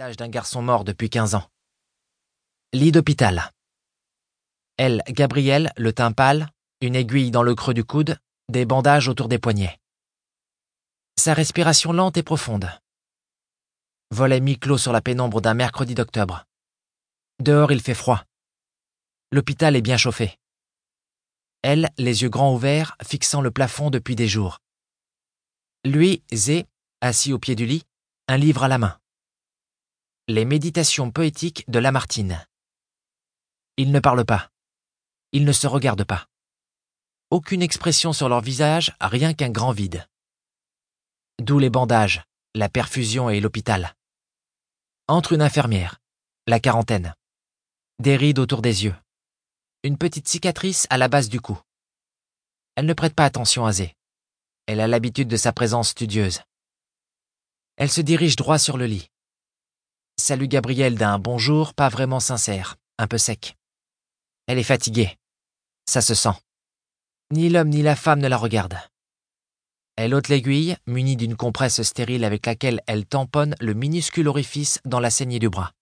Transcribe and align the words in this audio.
d'un 0.00 0.28
garçon 0.28 0.62
mort 0.62 0.84
depuis 0.84 1.10
quinze 1.10 1.34
ans. 1.34 1.46
Lit 2.72 2.90
d'hôpital. 2.90 3.52
Elle, 4.78 5.02
Gabrielle, 5.08 5.72
le 5.76 5.92
teint 5.92 6.12
pâle, 6.12 6.48
une 6.80 6.96
aiguille 6.96 7.30
dans 7.30 7.42
le 7.42 7.54
creux 7.54 7.74
du 7.74 7.84
coude, 7.84 8.18
des 8.48 8.64
bandages 8.64 9.08
autour 9.08 9.28
des 9.28 9.38
poignets. 9.38 9.78
Sa 11.18 11.34
respiration 11.34 11.92
lente 11.92 12.16
et 12.16 12.22
profonde. 12.22 12.70
Volet 14.10 14.40
mi-clos 14.40 14.78
sur 14.78 14.92
la 14.92 15.02
pénombre 15.02 15.42
d'un 15.42 15.52
mercredi 15.52 15.94
d'octobre. 15.94 16.46
Dehors, 17.38 17.70
il 17.70 17.82
fait 17.82 17.94
froid. 17.94 18.24
L'hôpital 19.30 19.76
est 19.76 19.82
bien 19.82 19.98
chauffé. 19.98 20.38
Elle, 21.62 21.90
les 21.98 22.22
yeux 22.22 22.30
grands 22.30 22.54
ouverts, 22.54 22.96
fixant 23.04 23.42
le 23.42 23.50
plafond 23.50 23.90
depuis 23.90 24.16
des 24.16 24.28
jours. 24.28 24.60
Lui, 25.84 26.22
Zé, 26.32 26.66
assis 27.02 27.34
au 27.34 27.38
pied 27.38 27.54
du 27.54 27.66
lit, 27.66 27.84
un 28.28 28.38
livre 28.38 28.64
à 28.64 28.68
la 28.68 28.78
main. 28.78 28.99
Les 30.32 30.44
méditations 30.44 31.10
poétiques 31.10 31.68
de 31.68 31.80
Lamartine. 31.80 32.46
Ils 33.76 33.90
ne 33.90 33.98
parlent 33.98 34.24
pas. 34.24 34.48
Ils 35.32 35.44
ne 35.44 35.50
se 35.50 35.66
regardent 35.66 36.04
pas. 36.04 36.28
Aucune 37.30 37.62
expression 37.62 38.12
sur 38.12 38.28
leur 38.28 38.40
visage, 38.40 38.94
rien 39.00 39.34
qu'un 39.34 39.50
grand 39.50 39.72
vide. 39.72 40.08
D'où 41.40 41.58
les 41.58 41.68
bandages, 41.68 42.22
la 42.54 42.68
perfusion 42.68 43.28
et 43.28 43.40
l'hôpital. 43.40 43.96
Entre 45.08 45.32
une 45.32 45.42
infirmière, 45.42 45.98
la 46.46 46.60
quarantaine. 46.60 47.16
Des 47.98 48.16
rides 48.16 48.38
autour 48.38 48.62
des 48.62 48.84
yeux. 48.84 48.94
Une 49.82 49.98
petite 49.98 50.28
cicatrice 50.28 50.86
à 50.90 50.96
la 50.96 51.08
base 51.08 51.28
du 51.28 51.40
cou. 51.40 51.60
Elle 52.76 52.86
ne 52.86 52.94
prête 52.94 53.16
pas 53.16 53.24
attention 53.24 53.66
à 53.66 53.72
Zé. 53.72 53.96
Elle 54.66 54.78
a 54.78 54.86
l'habitude 54.86 55.26
de 55.26 55.36
sa 55.36 55.52
présence 55.52 55.88
studieuse. 55.88 56.42
Elle 57.74 57.90
se 57.90 58.00
dirige 58.00 58.36
droit 58.36 58.60
sur 58.60 58.76
le 58.76 58.86
lit. 58.86 59.10
Salue 60.20 60.48
Gabriel 60.48 60.96
d'un 60.96 61.18
bonjour 61.18 61.72
pas 61.72 61.88
vraiment 61.88 62.20
sincère, 62.20 62.76
un 62.98 63.06
peu 63.06 63.16
sec. 63.16 63.56
Elle 64.46 64.58
est 64.58 64.62
fatiguée. 64.62 65.16
Ça 65.88 66.02
se 66.02 66.14
sent. 66.14 66.34
Ni 67.32 67.48
l'homme 67.48 67.70
ni 67.70 67.80
la 67.80 67.96
femme 67.96 68.20
ne 68.20 68.28
la 68.28 68.36
regardent. 68.36 68.78
Elle 69.96 70.12
ôte 70.12 70.28
l'aiguille, 70.28 70.76
munie 70.86 71.16
d'une 71.16 71.36
compresse 71.36 71.80
stérile 71.82 72.24
avec 72.24 72.44
laquelle 72.44 72.82
elle 72.86 73.06
tamponne 73.06 73.54
le 73.60 73.72
minuscule 73.72 74.28
orifice 74.28 74.78
dans 74.84 75.00
la 75.00 75.08
saignée 75.08 75.38
du 75.38 75.48
bras. 75.48 75.72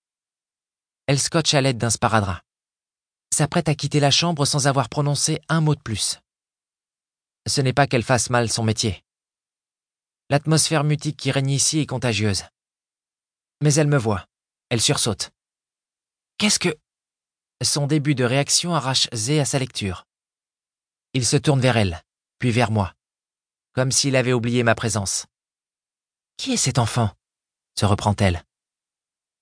Elle 1.09 1.19
scotche 1.19 1.55
à 1.55 1.61
l'aide 1.61 1.79
d'un 1.79 1.91
sparadrap. 1.91 2.41
S'apprête 3.35 3.69
à 3.69 3.75
quitter 3.75 3.99
la 3.99 4.13
chambre 4.13 4.47
sans 4.47 4.69
avoir 4.69 4.89
prononcé 4.89 5.41
un 5.49 5.61
mot 5.61 5.75
de 5.75 5.83
plus. 5.83 6.21
Ce 7.49 7.61
n'est 7.61 7.73
pas 7.73 7.89
qu'elle 7.89 8.05
fasse 8.05 8.31
mal 8.31 8.49
son 8.49 8.63
métier. 8.63 9.03
L'atmosphère 10.31 10.85
mutique 10.85 11.17
qui 11.17 11.33
règne 11.33 11.51
ici 11.51 11.81
est 11.81 11.87
contagieuse. 11.87 12.45
Mais 13.63 13.75
elle 13.75 13.89
me 13.89 13.99
voit. 13.99 14.28
Elle 14.71 14.81
sursaute. 14.81 15.31
Qu'est-ce 16.39 16.59
que... 16.59 16.77
Son 17.63 17.87
début 17.87 18.15
de 18.15 18.25
réaction 18.25 18.75
arrache 18.75 19.09
Zé 19.13 19.41
à 19.41 19.45
sa 19.45 19.59
lecture. 19.59 20.05
Il 21.15 21.27
se 21.27 21.37
tourne 21.37 21.61
vers 21.61 21.77
elle, 21.77 22.03
puis 22.39 22.51
vers 22.51 22.71
moi, 22.71 22.95
comme 23.73 23.91
s'il 23.91 24.15
avait 24.15 24.33
oublié 24.33 24.63
ma 24.63 24.75
présence. 24.75 25.27
Qui 26.37 26.53
est 26.53 26.57
cet 26.57 26.79
enfant? 26.79 27.11
se 27.79 27.85
reprend-elle. 27.85 28.45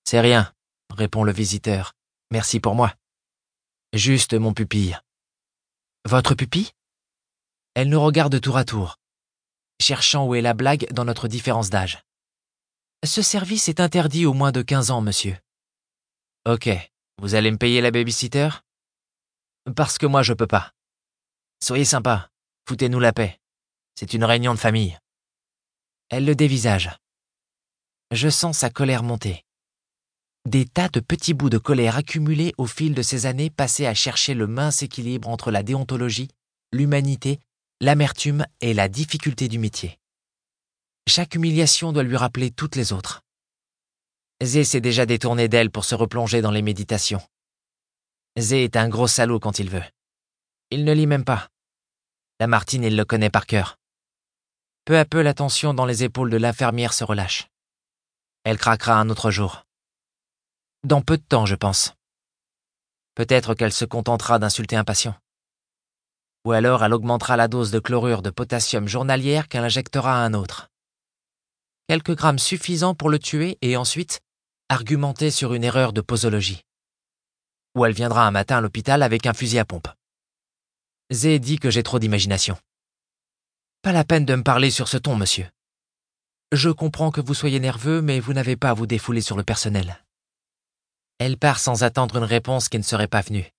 C'est 0.05 0.19
rien, 0.19 0.53
répond 0.91 1.23
le 1.23 1.31
visiteur. 1.31 1.93
Merci 2.31 2.59
pour 2.59 2.75
moi. 2.75 2.93
Juste 3.93 4.33
mon 4.33 4.53
pupille. 4.53 4.97
Votre 6.05 6.35
pupille? 6.35 6.71
Elle 7.73 7.89
nous 7.89 8.01
regarde 8.01 8.39
tour 8.39 8.57
à 8.57 8.63
tour, 8.63 8.97
cherchant 9.81 10.25
où 10.25 10.35
est 10.35 10.41
la 10.41 10.53
blague 10.53 10.87
dans 10.91 11.05
notre 11.05 11.27
différence 11.27 11.69
d'âge. 11.69 12.01
Ce 13.03 13.21
service 13.21 13.69
est 13.69 13.79
interdit 13.79 14.25
aux 14.25 14.33
moins 14.33 14.51
de 14.51 14.61
15 14.61 14.89
ans, 14.89 15.01
monsieur. 15.01 15.37
Ok, 16.45 16.69
vous 17.21 17.35
allez 17.35 17.51
me 17.51 17.57
payer 17.57 17.79
la 17.79 17.91
babysitter? 17.91 18.49
Parce 19.75 19.97
que 19.97 20.07
moi 20.07 20.23
je 20.23 20.33
peux 20.33 20.47
pas. 20.47 20.73
Soyez 21.63 21.85
sympa, 21.85 22.31
foutez-nous 22.67 22.99
la 22.99 23.13
paix. 23.13 23.39
C'est 23.95 24.13
une 24.13 24.23
réunion 24.23 24.53
de 24.53 24.59
famille. 24.59 24.97
Elle 26.09 26.25
le 26.25 26.35
dévisage. 26.35 26.89
Je 28.11 28.29
sens 28.29 28.57
sa 28.57 28.69
colère 28.69 29.03
monter. 29.03 29.45
Des 30.45 30.65
tas 30.65 30.89
de 30.89 30.99
petits 30.99 31.33
bouts 31.33 31.49
de 31.49 31.57
colère 31.57 31.97
accumulés 31.97 32.53
au 32.57 32.65
fil 32.65 32.95
de 32.95 33.01
ces 33.01 33.25
années 33.25 33.49
passées 33.49 33.85
à 33.85 33.93
chercher 33.93 34.33
le 34.33 34.47
mince 34.47 34.81
équilibre 34.81 35.27
entre 35.27 35.51
la 35.51 35.61
déontologie, 35.61 36.29
l'humanité, 36.71 37.39
l'amertume 37.79 38.45
et 38.61 38.73
la 38.73 38.87
difficulté 38.87 39.49
du 39.49 39.59
métier. 39.59 39.99
Chaque 41.09 41.35
humiliation 41.35 41.93
doit 41.93 42.03
lui 42.03 42.17
rappeler 42.17 42.51
toutes 42.51 42.75
les 42.75 42.91
autres. 42.91 43.21
Zé 44.43 44.65
s'est 44.65 44.81
déjà 44.81 45.05
détourné 45.05 45.47
d'elle 45.47 45.71
pour 45.71 45.85
se 45.85 45.95
replonger 45.95 46.41
dans 46.41 46.51
les 46.51 46.61
méditations. 46.61 47.21
Zé 48.37 48.65
est 48.65 48.75
un 48.75 48.89
gros 48.89 49.07
salaud 49.07 49.39
quand 49.39 49.57
il 49.57 49.69
veut. 49.69 49.83
Il 50.69 50.83
ne 50.83 50.91
lit 50.91 51.07
même 51.07 51.23
pas. 51.23 51.47
La 52.41 52.47
Martine, 52.47 52.83
il 52.83 52.97
le 52.97 53.05
connaît 53.05 53.29
par 53.29 53.45
cœur. 53.45 53.77
Peu 54.83 54.97
à 54.97 55.05
peu, 55.05 55.21
la 55.21 55.33
tension 55.33 55.73
dans 55.73 55.85
les 55.85 56.03
épaules 56.03 56.29
de 56.29 56.35
l'infirmière 56.35 56.91
se 56.91 57.05
relâche. 57.05 57.47
Elle 58.43 58.57
craquera 58.57 58.99
un 58.99 59.09
autre 59.09 59.31
jour. 59.31 59.63
Dans 60.83 61.01
peu 61.01 61.17
de 61.17 61.23
temps, 61.23 61.45
je 61.45 61.55
pense. 61.55 61.93
Peut-être 63.15 63.53
qu'elle 63.53 63.73
se 63.73 63.85
contentera 63.85 64.39
d'insulter 64.39 64.75
un 64.75 64.83
patient. 64.83 65.15
Ou 66.43 66.51
alors 66.51 66.83
elle 66.83 66.93
augmentera 66.93 67.37
la 67.37 67.47
dose 67.47 67.71
de 67.71 67.79
chlorure 67.79 68.21
de 68.21 68.29
potassium 68.29 68.89
journalière 68.89 69.47
qu'elle 69.47 69.63
injectera 69.63 70.11
à 70.11 70.25
un 70.25 70.33
autre 70.33 70.69
quelques 71.87 72.15
grammes 72.15 72.39
suffisants 72.39 72.95
pour 72.95 73.09
le 73.09 73.17
tuer 73.17 73.57
et 73.61 73.77
ensuite 73.77 74.19
argumenter 74.69 75.31
sur 75.31 75.53
une 75.53 75.63
erreur 75.63 75.93
de 75.93 76.01
posologie. 76.01 76.63
Ou 77.75 77.85
elle 77.85 77.93
viendra 77.93 78.27
un 78.27 78.31
matin 78.31 78.57
à 78.57 78.61
l'hôpital 78.61 79.01
avec 79.01 79.25
un 79.25 79.33
fusil 79.33 79.59
à 79.59 79.65
pompe. 79.65 79.87
Zé 81.13 81.39
dit 81.39 81.57
que 81.57 81.71
j'ai 81.71 81.83
trop 81.83 81.99
d'imagination. 81.99 82.57
Pas 83.81 83.93
la 83.93 84.03
peine 84.03 84.25
de 84.25 84.35
me 84.35 84.43
parler 84.43 84.69
sur 84.69 84.89
ce 84.89 84.97
ton, 84.97 85.15
monsieur. 85.15 85.47
Je 86.51 86.69
comprends 86.69 87.11
que 87.11 87.21
vous 87.21 87.33
soyez 87.33 87.61
nerveux, 87.61 88.01
mais 88.01 88.19
vous 88.19 88.33
n'avez 88.33 88.57
pas 88.57 88.71
à 88.71 88.73
vous 88.73 88.87
défouler 88.87 89.21
sur 89.21 89.37
le 89.37 89.43
personnel. 89.43 90.03
Elle 91.19 91.37
part 91.37 91.59
sans 91.59 91.83
attendre 91.83 92.17
une 92.17 92.23
réponse 92.25 92.67
qui 92.67 92.77
ne 92.77 92.83
serait 92.83 93.07
pas 93.07 93.21
venue. 93.21 93.49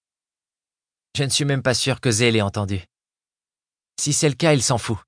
Je 1.17 1.25
ne 1.25 1.31
suis 1.31 1.47
même 1.47 1.63
pas 1.63 1.75
sûr 1.75 2.01
que 2.01 2.11
Zé 2.11 2.31
l'ait 2.31 2.43
entendu. 2.43 2.85
Si 3.99 4.13
c'est 4.13 4.29
le 4.29 4.35
cas, 4.35 4.53
il 4.53 4.63
s'en 4.63 4.79
fout. 4.79 4.99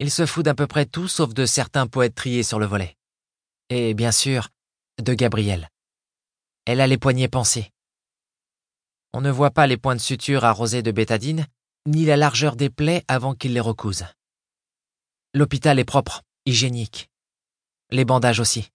Il 0.00 0.10
se 0.10 0.26
fout 0.26 0.44
d'à 0.44 0.54
peu 0.54 0.66
près 0.66 0.86
tout 0.86 1.08
sauf 1.08 1.34
de 1.34 1.46
certains 1.46 1.86
poètes 1.86 2.14
triés 2.14 2.42
sur 2.42 2.58
le 2.58 2.66
volet. 2.66 2.96
Et 3.70 3.94
bien 3.94 4.12
sûr, 4.12 4.48
de 5.02 5.14
Gabrielle. 5.14 5.68
Elle 6.64 6.80
a 6.80 6.86
les 6.86 6.98
poignets 6.98 7.28
pensés. 7.28 7.70
On 9.12 9.20
ne 9.20 9.30
voit 9.30 9.52
pas 9.52 9.66
les 9.66 9.76
points 9.76 9.94
de 9.94 10.00
suture 10.00 10.44
arrosés 10.44 10.82
de 10.82 10.90
bétadine, 10.90 11.46
ni 11.86 12.04
la 12.04 12.16
largeur 12.16 12.56
des 12.56 12.70
plaies 12.70 13.04
avant 13.06 13.34
qu'il 13.34 13.52
les 13.52 13.60
recouse. 13.60 14.04
L'hôpital 15.34 15.78
est 15.78 15.84
propre, 15.84 16.22
hygiénique. 16.46 17.08
Les 17.90 18.04
bandages 18.04 18.40
aussi. 18.40 18.70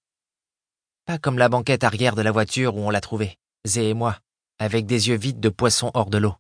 Pas 1.06 1.18
comme 1.18 1.38
la 1.38 1.50
banquette 1.50 1.84
arrière 1.84 2.16
de 2.16 2.22
la 2.22 2.32
voiture 2.32 2.76
où 2.76 2.80
on 2.80 2.90
l'a 2.90 3.02
trouvée, 3.02 3.38
Zé 3.66 3.90
et 3.90 3.94
moi, 3.94 4.20
avec 4.60 4.86
des 4.86 5.10
yeux 5.10 5.18
vides 5.18 5.40
de 5.40 5.50
poisson 5.50 5.92
hors 5.94 6.10
de 6.10 6.18
l'eau. 6.18 6.36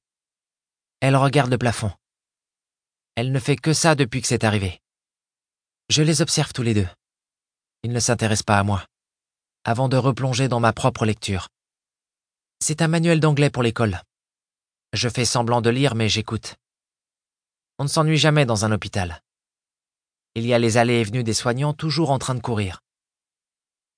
Elle 1.02 1.16
regarde 1.16 1.50
le 1.50 1.58
plafond. 1.58 1.92
Elle 3.19 3.34
ne 3.34 3.40
fait 3.40 3.57
que 3.57 3.74
ça 3.74 3.96
depuis 3.96 4.22
que 4.22 4.30
c'est 4.30 4.46
arrivé. 4.46 4.80
Je 5.90 6.02
les 6.03 6.22
observe 6.22 6.53
tous 6.53 6.62
les 6.63 6.74
deux. 6.74 6.88
Ils 7.84 7.91
ne 7.91 8.00
s'intéressent 8.00 8.46
pas 8.46 8.57
à 8.57 8.63
moi. 8.63 8.85
Avant 9.66 9.90
de 9.90 9.97
replonger 9.97 10.47
dans 10.47 10.62
ma 10.62 10.72
propre 10.72 11.06
lecture. 11.06 11.50
C'est 12.62 12.81
un 12.81 12.88
manuel 12.88 13.19
d'anglais 13.19 13.50
pour 13.50 13.62
l'école. 13.62 14.02
Je 14.94 15.09
fais 15.09 15.25
semblant 15.25 15.59
de 15.59 15.69
lire, 15.69 15.96
mais 15.96 16.07
j'écoute. 16.07 16.56
On 17.78 17.84
ne 17.84 17.90
s'ennuie 17.90 18.16
jamais 18.16 18.46
dans 18.46 18.63
un 18.63 18.72
hôpital. 18.72 19.22
Il 20.36 20.46
y 20.46 20.53
a 20.53 20.57
les 20.57 20.78
allées 20.78 21.01
et 21.01 21.03
venues 21.03 21.25
des 21.25 21.34
soignants 21.34 21.74
toujours 21.74 22.12
en 22.12 22.19
train 22.19 22.36
de 22.36 22.40
courir. 22.40 22.80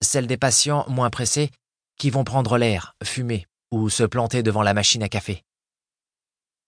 Celles 0.01 0.25
des 0.25 0.37
patients 0.37 0.83
moins 0.89 1.11
pressés 1.11 1.51
qui 1.99 2.09
vont 2.09 2.23
prendre 2.23 2.57
l'air, 2.57 2.95
fumer 3.03 3.45
ou 3.69 3.87
se 3.91 4.01
planter 4.01 4.41
devant 4.41 4.63
la 4.63 4.73
machine 4.73 5.03
à 5.03 5.09
café. 5.09 5.43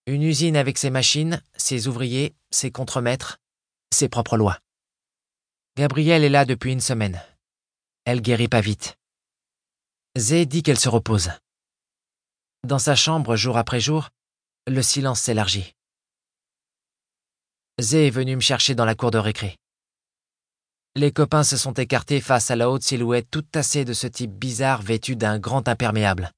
Une 0.05 0.23
usine 0.23 0.57
avec 0.57 0.77
ses 0.77 0.89
machines, 0.89 1.41
ses 1.55 1.87
ouvriers, 1.87 2.35
ses 2.51 2.71
contremaîtres, 2.71 3.37
ses 3.93 4.09
propres 4.09 4.35
lois. 4.35 4.59
Gabrielle 5.77 6.25
est 6.25 6.29
là 6.29 6.43
depuis 6.43 6.73
une 6.73 6.81
semaine. 6.81 7.23
Elle 8.03 8.21
guérit 8.21 8.49
pas 8.49 8.59
vite. 8.59 8.97
Zé 10.17 10.45
dit 10.45 10.61
qu'elle 10.61 10.79
se 10.79 10.89
repose. 10.89 11.31
Dans 12.65 12.79
sa 12.79 12.97
chambre, 12.97 13.37
jour 13.37 13.57
après 13.57 13.79
jour, 13.79 14.09
le 14.67 14.81
silence 14.81 15.21
s'élargit. 15.21 15.73
Zé 17.79 18.07
est 18.07 18.11
venu 18.11 18.35
me 18.35 18.41
chercher 18.41 18.75
dans 18.75 18.85
la 18.85 18.95
cour 18.95 19.09
de 19.09 19.19
récré. 19.19 19.57
Les 20.95 21.13
copains 21.13 21.45
se 21.45 21.55
sont 21.55 21.73
écartés 21.73 22.19
face 22.19 22.51
à 22.51 22.57
la 22.57 22.69
haute 22.69 22.83
silhouette 22.83 23.31
toute 23.31 23.49
tassée 23.49 23.85
de 23.85 23.93
ce 23.93 24.07
type 24.07 24.31
bizarre 24.31 24.81
vêtu 24.81 25.15
d'un 25.15 25.39
grand 25.39 25.69
imperméable. 25.69 26.33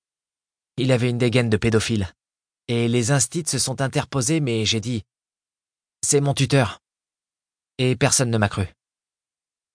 Il 0.77 0.91
avait 0.91 1.09
une 1.09 1.18
dégaine 1.18 1.50
de 1.50 1.57
pédophile 1.57 2.14
et 2.67 2.88
les 2.88 3.12
instits 3.12 3.47
se 3.47 3.59
sont 3.59 3.81
interposés, 3.81 4.39
mais 4.39 4.65
j'ai 4.65 4.79
dit 4.79 5.03
C'est 6.01 6.21
mon 6.21 6.33
tuteur. 6.33 6.81
Et 7.77 7.95
personne 7.95 8.31
ne 8.31 8.38
m'a 8.38 8.50
cru. 8.50 8.67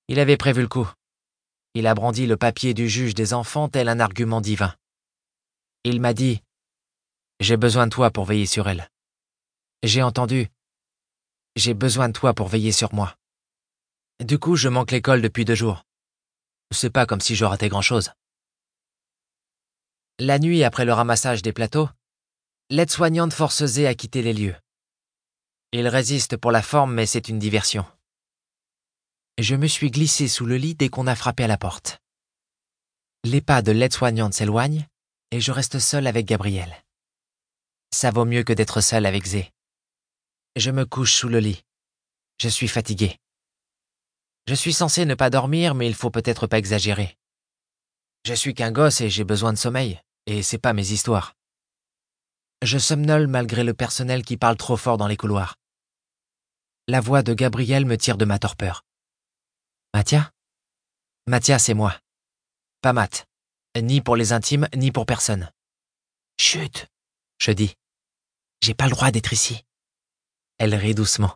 Il 0.09 0.19
avait 0.19 0.37
prévu 0.37 0.63
le 0.63 0.69
coup. 0.69 0.91
Il 1.75 1.87
a 1.87 1.95
brandi 1.95 2.27
le 2.27 2.37
papier 2.37 2.75
du 2.75 2.89
juge 2.89 3.15
des 3.15 3.33
enfants 3.33 3.69
tel 3.69 3.89
un 3.89 4.01
argument 4.01 4.41
divin. 4.41 4.75
Il 5.85 6.01
m'a 6.01 6.15
dit 6.15 6.43
J'ai 7.39 7.57
besoin 7.57 7.87
de 7.87 7.93
toi 7.93 8.11
pour 8.11 8.25
veiller 8.25 8.47
sur 8.47 8.69
elle. 8.69 8.89
J'ai 9.83 10.03
entendu 10.03 10.49
J'ai 11.57 11.75
besoin 11.75 12.09
de 12.09 12.13
toi 12.13 12.35
pour 12.35 12.49
veiller 12.49 12.73
sur 12.73 12.93
moi. 12.93 13.15
Du 14.19 14.39
coup, 14.39 14.57
je 14.57 14.69
manque 14.69 14.91
l'école 14.91 15.23
depuis 15.23 15.45
deux 15.45 15.55
jours. 15.55 15.85
C'est 16.73 16.91
pas 16.91 17.07
comme 17.07 17.21
si 17.21 17.37
je 17.37 17.45
ratais 17.45 17.69
grand-chose. 17.69 18.11
La 20.19 20.39
nuit 20.39 20.63
après 20.65 20.85
le 20.85 20.93
ramassage 20.93 21.41
des 21.41 21.53
plateaux, 21.53 21.89
l'aide-soignante 22.71 23.33
force 23.33 23.65
Zé 23.67 23.89
à 23.89 23.97
quitter 23.97 24.23
les 24.23 24.33
lieux. 24.33 24.55
Il 25.73 25.89
résiste 25.89 26.37
pour 26.37 26.53
la 26.53 26.63
forme, 26.63 26.95
mais 26.95 27.05
c'est 27.05 27.29
une 27.29 27.41
diversion. 27.41 27.85
Je 29.39 29.57
me 29.57 29.67
suis 29.67 29.91
glissé 29.91 30.29
sous 30.29 30.47
le 30.47 30.57
lit 30.57 30.77
dès 30.77 30.89
qu'on 30.89 31.09
a 31.09 31.17
frappé 31.17 31.43
à 31.43 31.49
la 31.49 31.59
porte. 31.59 31.99
Les 33.25 33.41
pas 33.41 33.61
de 33.61 33.73
l'aide-soignante 33.73 34.35
s'éloignent 34.35 34.87
et 35.33 35.41
je 35.41 35.51
reste 35.51 35.81
seul 35.81 36.07
avec 36.07 36.27
Gabriel. 36.27 36.85
Ça 37.93 38.13
vaut 38.13 38.25
mieux 38.25 38.45
que 38.45 38.53
d'être 38.53 38.81
seul 38.81 39.05
avec 39.05 39.27
Zé. 39.27 39.51
Je 40.55 40.71
me 40.71 40.87
couche 40.87 41.15
sous 41.15 41.29
le 41.29 41.41
lit. 41.41 41.65
Je 42.39 42.49
suis 42.49 42.69
fatigué. 42.69 43.17
Je 44.47 44.55
suis 44.55 44.73
censé 44.73 45.05
ne 45.07 45.15
pas 45.17 45.31
dormir, 45.31 45.75
mais 45.75 45.89
il 45.89 45.95
faut 45.95 46.11
peut-être 46.11 46.47
pas 46.47 46.59
exagérer. 46.59 47.19
Je 48.25 48.35
suis 48.35 48.55
qu'un 48.55 48.71
gosse 48.71 49.01
et 49.01 49.11
j'ai 49.11 49.25
besoin 49.25 49.53
de 49.53 49.59
sommeil, 49.59 50.01
et 50.27 50.43
c'est 50.43 50.59
pas 50.59 50.73
mes 50.73 50.93
histoires. 50.93 51.35
Je 52.63 52.77
somnole 52.77 53.27
malgré 53.27 53.65
le 53.65 53.73
personnel 53.73 54.23
qui 54.23 54.37
parle 54.37 54.59
trop 54.59 54.77
fort 54.77 54.99
dans 54.99 55.07
les 55.07 55.17
couloirs. 55.17 55.57
La 56.89 57.01
voix 57.01 57.23
de 57.23 57.33
Gabriel 57.33 57.87
me 57.87 57.97
tire 57.97 58.19
de 58.19 58.27
ma 58.27 58.39
torpeur. 58.39 58.85
Mathia? 59.95 60.31
Mathia, 61.27 61.59
c'est 61.59 61.73
moi. 61.73 61.99
Pas 62.83 62.93
Matt. 62.93 63.27
Ni 63.81 64.03
pour 64.03 64.15
les 64.15 64.33
intimes, 64.33 64.69
ni 64.75 64.93
pour 64.93 65.07
personne. 65.07 65.51
Chut, 66.39 66.87
je 67.39 67.53
dis. 67.53 67.75
J'ai 68.61 68.75
pas 68.75 68.85
le 68.87 68.91
droit 68.91 69.11
d'être 69.11 69.33
ici. 69.33 69.65
Elle 70.59 70.75
rit 70.75 70.95
doucement. 70.95 71.35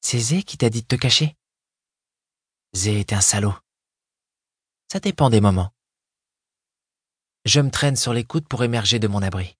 C'est 0.00 0.18
Zé 0.18 0.42
qui 0.42 0.58
t'a 0.58 0.70
dit 0.70 0.82
de 0.82 0.86
te 0.86 0.96
cacher? 0.96 1.36
Zé 2.74 2.98
est 2.98 3.12
un 3.12 3.20
salaud. 3.20 3.54
Ça 4.90 4.98
dépend 4.98 5.30
des 5.30 5.40
moments. 5.40 5.72
Je 7.44 7.60
me 7.60 7.70
traîne 7.70 7.96
sur 7.96 8.12
les 8.12 8.24
coudes 8.24 8.48
pour 8.48 8.64
émerger 8.64 8.98
de 8.98 9.06
mon 9.06 9.22
abri. 9.22 9.57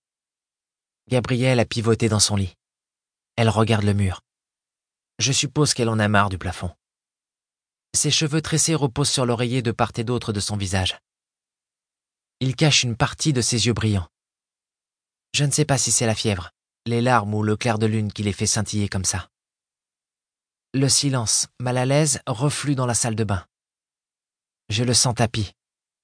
Gabrielle 1.09 1.59
a 1.59 1.65
pivoté 1.65 2.11
dans 2.11 2.21
son 2.21 2.37
lit. 2.37 2.55
Elle 3.37 3.49
regarde 3.49 3.85
le 3.85 3.95
mur. 3.95 4.21
Je 5.19 5.33
suppose 5.33 5.73
qu'elle 5.73 5.89
en 5.89 5.99
a 5.99 6.07
marre 6.07 6.29
du 6.29 6.37
plafond. 6.37 6.71
Ses 7.95 8.11
cheveux 8.11 8.43
tressés 8.43 8.75
reposent 8.75 9.09
sur 9.09 9.25
l'oreiller 9.25 9.63
de 9.63 9.73
part 9.73 9.93
et 9.97 10.05
d'autre 10.05 10.35
de 10.35 10.41
son 10.41 10.59
visage. 10.59 10.99
Il 12.41 12.55
cache 12.57 12.83
une 12.83 12.95
partie 12.95 13.33
de 13.33 13.41
ses 13.41 13.67
yeux 13.67 13.73
brillants. 13.73 14.07
Je 15.33 15.47
ne 15.47 15.51
sais 15.51 15.65
pas 15.65 15.79
si 15.79 15.93
c'est 15.93 16.05
la 16.05 16.15
fièvre, 16.15 16.51
les 16.85 17.01
larmes 17.01 17.33
ou 17.33 17.43
le 17.43 17.57
clair 17.57 17.79
de 17.79 17.87
lune 17.87 18.13
qui 18.13 18.23
les 18.23 18.35
fait 18.35 18.47
scintiller 18.47 18.91
comme 18.91 19.07
ça. 19.07 19.31
Le 20.75 20.91
silence, 20.91 21.47
mal 21.59 21.79
à 21.79 21.87
l'aise, 21.87 22.21
reflue 22.27 22.75
dans 22.75 22.87
la 22.87 22.95
salle 22.95 23.17
de 23.17 23.25
bain. 23.25 23.47
Je 24.69 24.85
le 24.85 24.93
sens 24.93 25.15
tapis, 25.15 25.53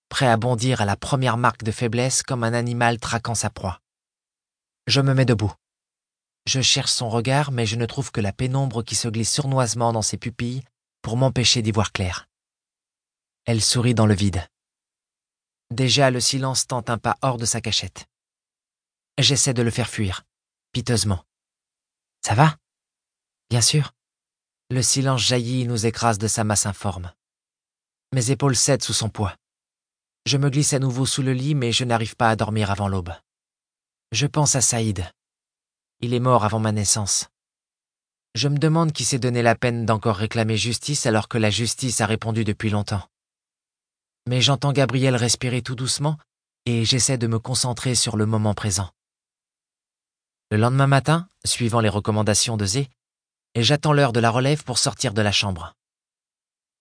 prêt 0.08 0.26
à 0.28 0.38
bondir 0.38 0.80
à 0.80 0.86
la 0.86 0.96
première 0.96 1.36
marque 1.36 1.62
de 1.62 1.72
faiblesse 1.72 2.22
comme 2.22 2.42
un 2.42 2.54
animal 2.54 2.98
traquant 2.98 3.34
sa 3.34 3.50
proie. 3.50 3.82
Je 4.86 5.00
me 5.00 5.14
mets 5.14 5.25
debout. 5.25 5.52
Je 6.46 6.60
cherche 6.60 6.90
son 6.90 7.08
regard, 7.08 7.52
mais 7.52 7.64
je 7.64 7.76
ne 7.76 7.86
trouve 7.86 8.12
que 8.12 8.20
la 8.20 8.32
pénombre 8.32 8.82
qui 8.82 8.94
se 8.94 9.08
glisse 9.08 9.32
sournoisement 9.32 9.92
dans 9.92 10.02
ses 10.02 10.19
pupilles 10.19 10.62
pour 11.00 11.16
m'empêcher 11.16 11.62
d'y 11.62 11.72
voir 11.72 11.92
clair. 11.92 12.28
Elle 13.46 13.62
sourit 13.62 13.94
dans 13.94 14.06
le 14.06 14.14
vide. 14.14 14.46
Déjà 15.70 16.10
le 16.10 16.20
silence 16.20 16.66
tente 16.66 16.90
un 16.90 16.98
pas 16.98 17.16
hors 17.22 17.38
de 17.38 17.46
sa 17.46 17.60
cachette. 17.60 18.06
J'essaie 19.19 19.54
de 19.54 19.62
le 19.62 19.70
faire 19.70 19.88
fuir, 19.88 20.25
piteusement. 20.72 21.25
Ça 22.25 22.34
va? 22.34 22.56
Bien 23.48 23.60
sûr. 23.60 23.92
Le 24.70 24.82
silence 24.82 25.22
jaillit 25.22 25.62
et 25.62 25.66
nous 25.66 25.87
écrase 25.87 26.19
de 26.19 26.28
sa 26.28 26.44
masse 26.44 26.66
informe. 26.66 27.12
Mes 28.12 28.30
épaules 28.30 28.56
cèdent 28.56 28.82
sous 28.82 28.92
son 28.92 29.08
poids. 29.08 29.37
Je 30.26 30.37
me 30.37 30.50
glisse 30.50 30.72
à 30.72 30.78
nouveau 30.78 31.06
sous 31.06 31.22
le 31.22 31.32
lit, 31.32 31.54
mais 31.54 31.72
je 31.72 31.84
n'arrive 31.84 32.16
pas 32.16 32.30
à 32.30 32.37
dormir 32.37 32.70
avant 32.70 32.88
l'aube. 32.88 33.12
Je 34.12 34.26
pense 34.26 34.54
à 34.54 34.60
Saïd. 34.60 35.10
Il 36.00 36.14
est 36.14 36.20
mort 36.20 36.44
avant 36.44 36.60
ma 36.60 36.72
naissance. 36.72 37.28
Je 38.34 38.48
me 38.48 38.58
demande 38.58 38.92
qui 38.92 39.04
s'est 39.04 39.18
donné 39.18 39.42
la 39.42 39.54
peine 39.54 39.86
d'encore 39.86 40.16
réclamer 40.16 40.56
justice 40.56 41.06
alors 41.06 41.28
que 41.28 41.38
la 41.38 41.50
justice 41.50 42.00
a 42.00 42.06
répondu 42.06 42.44
depuis 42.44 42.70
longtemps. 42.70 43.08
Mais 44.26 44.40
j'entends 44.40 44.72
Gabriel 44.72 45.16
respirer 45.16 45.62
tout 45.62 45.74
doucement 45.74 46.18
et 46.66 46.84
j'essaie 46.84 47.18
de 47.18 47.26
me 47.26 47.38
concentrer 47.38 47.94
sur 47.94 48.16
le 48.16 48.26
moment 48.26 48.54
présent. 48.54 48.90
Le 50.50 50.56
lendemain 50.56 50.86
matin, 50.86 51.28
suivant 51.44 51.80
les 51.80 51.88
recommandations 51.88 52.56
de 52.56 52.64
Zé, 52.64 52.88
j'attends 53.56 53.92
l'heure 53.92 54.12
de 54.12 54.20
la 54.20 54.30
relève 54.30 54.64
pour 54.64 54.78
sortir 54.78 55.14
de 55.14 55.22
la 55.22 55.32
chambre. 55.32 55.74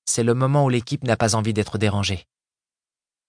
C'est 0.05 0.23
le 0.23 0.33
moment 0.33 0.65
où 0.65 0.69
l'équipe 0.69 1.03
n'a 1.03 1.17
pas 1.17 1.35
envie 1.35 1.53
d'être 1.53 1.77
dérangée. 1.77 2.25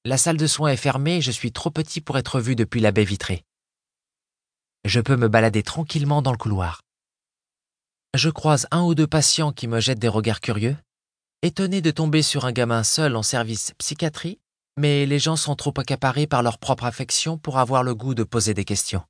La 0.05 0.19
salle 0.19 0.37
de 0.37 0.47
soins 0.47 0.71
est 0.71 0.77
fermée 0.77 1.17
et 1.17 1.23
je 1.23 1.31
suis 1.31 1.53
trop 1.53 1.71
petit 1.71 2.01
pour 2.01 2.19
être 2.19 2.41
vu 2.41 2.57
depuis 2.57 2.81
la 2.81 2.93
baie 2.93 3.05
vitrée. 3.05 3.45
Je 4.85 5.01
peux 5.01 5.17
me 5.17 5.29
balader 5.29 5.63
tranquillement 5.63 6.21
dans 6.21 6.33
le 6.33 6.37
couloir. 6.37 6.83
Je 8.15 8.29
croise 8.29 8.67
un 8.71 8.83
ou 8.83 8.95
deux 8.95 9.07
patients 9.07 9.51
qui 9.51 9.67
me 9.67 9.81
jettent 9.81 9.99
des 9.99 10.09
regards 10.09 10.43
curieux, 10.43 10.77
étonné 11.43 11.81
de 11.81 11.91
tomber 11.91 12.21
sur 12.23 12.45
un 12.45 12.53
gamin 12.53 12.85
seul 12.85 13.17
en 13.17 13.23
service 13.23 13.73
psychiatrie, 13.79 14.39
mais 14.77 15.07
les 15.07 15.19
gens 15.19 15.37
sont 15.37 15.57
trop 15.57 15.73
accaparés 15.79 16.27
par 16.27 16.43
leur 16.43 16.59
propre 16.59 16.85
affection 16.85 17.39
pour 17.39 17.59
avoir 17.59 17.83
le 17.83 17.95
goût 17.95 18.15
de 18.15 18.25
poser 18.25 18.53
des 18.53 18.65
questions. 18.65 19.03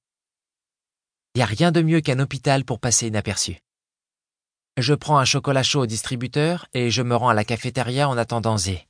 Il 1.35 1.39
n'y 1.39 1.43
a 1.43 1.47
rien 1.47 1.73
de 1.73 1.83
mieux 1.83 2.01
qu'un 2.01 2.21
hôpital 2.21 2.65
pour 2.65 2.79
passer 2.79 3.09
inaperçu. 3.09 3.59
Je 4.77 4.95
prends 4.95 5.19
un 5.19 5.25
chocolat 5.25 5.65
chaud 5.65 5.83
au 5.83 5.87
distributeur 5.87 6.67
et 6.73 6.91
je 6.91 7.03
me 7.03 7.17
rends 7.17 7.31
à 7.31 7.35
la 7.35 7.45
cafétéria 7.45 8.09
en 8.09 8.17
attendant 8.17 8.57
Zé. 8.57 8.87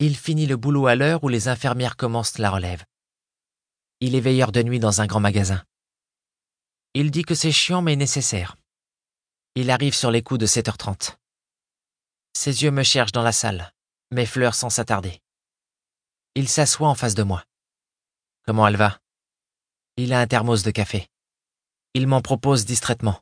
Il 0.00 0.16
finit 0.16 0.46
le 0.46 0.56
boulot 0.56 0.88
à 0.88 0.96
l'heure 0.96 1.22
où 1.22 1.28
les 1.28 1.46
infirmières 1.46 1.96
commencent 1.96 2.38
la 2.38 2.50
relève. 2.50 2.84
Il 4.00 4.14
est 4.14 4.20
veilleur 4.20 4.50
de 4.50 4.62
nuit 4.62 4.80
dans 4.80 5.02
un 5.02 5.06
grand 5.06 5.20
magasin. 5.20 5.62
Il 6.94 7.10
dit 7.10 7.22
que 7.22 7.34
c'est 7.34 7.52
chiant 7.52 7.82
mais 7.82 7.96
nécessaire. 7.96 8.56
Il 9.54 9.70
arrive 9.70 9.94
sur 9.94 10.10
les 10.10 10.22
coups 10.22 10.40
de 10.40 10.46
7h30. 10.46 11.16
Ses 12.32 12.62
yeux 12.62 12.70
me 12.70 12.82
cherchent 12.82 13.12
dans 13.12 13.22
la 13.22 13.32
salle, 13.32 13.72
m'effleurent 14.10 14.54
sans 14.54 14.70
s'attarder. 14.70 15.20
Il 16.34 16.48
s'assoit 16.48 16.88
en 16.88 16.94
face 16.94 17.14
de 17.14 17.22
moi. 17.22 17.44
Comment 18.46 18.66
elle 18.66 18.76
va? 18.76 19.00
Il 19.98 20.14
a 20.14 20.20
un 20.20 20.26
thermos 20.26 20.62
de 20.62 20.70
café. 20.70 21.08
Il 21.92 22.06
m'en 22.06 22.22
propose 22.22 22.64
distraitement. 22.64 23.20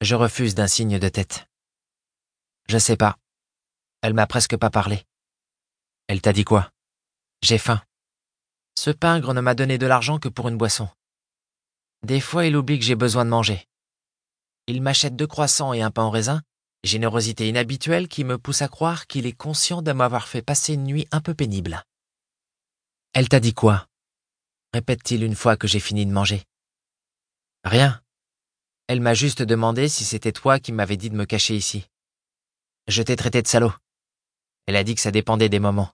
Je 0.00 0.14
refuse 0.14 0.54
d'un 0.54 0.68
signe 0.68 0.98
de 0.98 1.08
tête. 1.10 1.46
Je 2.68 2.78
sais 2.78 2.96
pas. 2.96 3.18
Elle 4.00 4.14
m'a 4.14 4.26
presque 4.26 4.56
pas 4.56 4.70
parlé. 4.70 5.04
Elle 6.06 6.22
t'a 6.22 6.32
dit 6.32 6.44
quoi? 6.44 6.70
J'ai 7.42 7.58
faim. 7.58 7.82
Ce 8.82 8.88
pingre 8.90 9.34
ne 9.34 9.42
m'a 9.42 9.54
donné 9.54 9.76
de 9.76 9.84
l'argent 9.84 10.18
que 10.18 10.30
pour 10.30 10.48
une 10.48 10.56
boisson. 10.56 10.88
Des 12.02 12.18
fois, 12.18 12.46
il 12.46 12.56
oublie 12.56 12.78
que 12.78 12.84
j'ai 12.86 12.94
besoin 12.94 13.26
de 13.26 13.30
manger. 13.30 13.68
Il 14.68 14.80
m'achète 14.80 15.14
deux 15.14 15.26
croissants 15.26 15.74
et 15.74 15.82
un 15.82 15.90
pain 15.90 16.04
au 16.04 16.10
raisin, 16.10 16.40
générosité 16.82 17.46
inhabituelle 17.46 18.08
qui 18.08 18.24
me 18.24 18.38
pousse 18.38 18.62
à 18.62 18.68
croire 18.68 19.06
qu'il 19.06 19.26
est 19.26 19.36
conscient 19.36 19.82
de 19.82 19.92
m'avoir 19.92 20.28
fait 20.28 20.40
passer 20.40 20.72
une 20.72 20.84
nuit 20.84 21.06
un 21.10 21.20
peu 21.20 21.34
pénible. 21.34 21.84
Elle 23.12 23.28
t'a 23.28 23.38
dit 23.38 23.52
quoi? 23.52 23.86
répète-t-il 24.72 25.24
une 25.24 25.36
fois 25.36 25.58
que 25.58 25.68
j'ai 25.68 25.78
fini 25.78 26.06
de 26.06 26.12
manger. 26.12 26.42
Rien. 27.64 28.00
Elle 28.86 29.02
m'a 29.02 29.12
juste 29.12 29.42
demandé 29.42 29.90
si 29.90 30.06
c'était 30.06 30.32
toi 30.32 30.58
qui 30.58 30.72
m'avais 30.72 30.96
dit 30.96 31.10
de 31.10 31.16
me 31.16 31.26
cacher 31.26 31.54
ici. 31.54 31.84
Je 32.88 33.02
t'ai 33.02 33.16
traité 33.16 33.42
de 33.42 33.46
salaud. 33.46 33.74
Elle 34.64 34.76
a 34.76 34.84
dit 34.84 34.94
que 34.94 35.02
ça 35.02 35.10
dépendait 35.10 35.50
des 35.50 35.60
moments. 35.60 35.92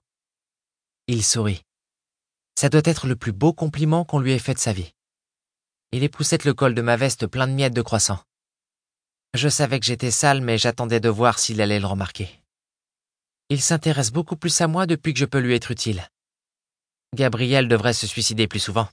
Il 1.07 1.21
sourit. 1.21 1.66
Ça 2.57 2.69
doit 2.69 2.81
être 2.85 3.05
le 3.05 3.15
plus 3.15 3.33
beau 3.33 3.53
compliment 3.53 4.03
qu'on 4.03 4.17
lui 4.17 4.31
ait 4.31 4.39
fait 4.39 4.55
de 4.55 4.59
sa 4.59 4.73
vie. 4.73 4.91
Il 5.91 6.01
époussette 6.01 6.43
le 6.43 6.55
col 6.55 6.73
de 6.73 6.81
ma 6.81 6.97
veste 6.97 7.27
plein 7.27 7.45
de 7.45 7.51
miettes 7.51 7.75
de 7.75 7.83
croissant. 7.83 8.19
Je 9.35 9.47
savais 9.47 9.79
que 9.79 9.85
j'étais 9.85 10.09
sale, 10.09 10.41
mais 10.41 10.57
j'attendais 10.57 10.99
de 10.99 11.07
voir 11.07 11.37
s'il 11.37 11.61
allait 11.61 11.79
le 11.79 11.85
remarquer. 11.85 12.27
Il 13.49 13.61
s'intéresse 13.61 14.11
beaucoup 14.11 14.35
plus 14.35 14.59
à 14.59 14.67
moi 14.67 14.87
depuis 14.87 15.13
que 15.13 15.19
je 15.19 15.25
peux 15.25 15.37
lui 15.37 15.53
être 15.53 15.69
utile. 15.69 16.09
Gabriel 17.13 17.67
devrait 17.67 17.93
se 17.93 18.07
suicider 18.07 18.47
plus 18.47 18.59
souvent. 18.59 18.89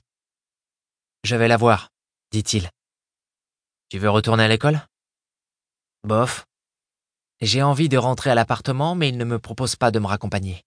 Je 1.23 1.35
vais 1.35 1.47
la 1.47 1.57
voir, 1.57 1.89
dit-il. 2.31 2.69
Tu 3.89 3.97
veux 3.97 4.11
retourner 4.11 4.43
à 4.43 4.47
l'école? 4.47 4.79
Bof. 6.03 6.45
J'ai 7.41 7.63
envie 7.63 7.89
de 7.89 7.97
rentrer 7.97 8.29
à 8.29 8.35
l'appartement, 8.35 8.93
mais 8.93 9.09
il 9.09 9.17
ne 9.17 9.25
me 9.25 9.39
propose 9.39 9.75
pas 9.75 9.89
de 9.89 9.97
me 9.97 10.05
raccompagner. 10.05 10.64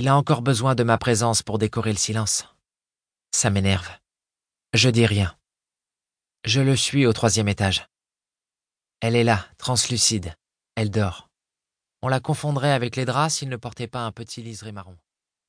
Il 0.00 0.08
a 0.08 0.16
encore 0.16 0.40
besoin 0.40 0.74
de 0.74 0.82
ma 0.82 0.96
présence 0.96 1.42
pour 1.42 1.58
décorer 1.58 1.92
le 1.92 1.98
silence. 1.98 2.46
Ça 3.32 3.50
m'énerve. 3.50 3.90
Je 4.72 4.88
dis 4.88 5.04
rien. 5.04 5.36
Je 6.42 6.62
le 6.62 6.74
suis 6.74 7.04
au 7.04 7.12
troisième 7.12 7.48
étage. 7.48 7.86
Elle 9.02 9.14
est 9.14 9.24
là, 9.24 9.46
translucide. 9.58 10.32
Elle 10.74 10.90
dort. 10.90 11.28
On 12.00 12.08
la 12.08 12.18
confondrait 12.18 12.72
avec 12.72 12.96
les 12.96 13.04
draps 13.04 13.34
s'il 13.34 13.50
ne 13.50 13.58
portait 13.58 13.88
pas 13.88 14.06
un 14.06 14.10
petit 14.10 14.40
liseré 14.40 14.72
marron. 14.72 14.96